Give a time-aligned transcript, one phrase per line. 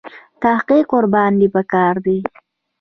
[0.43, 2.19] تحقیق ورباندې په کار دی.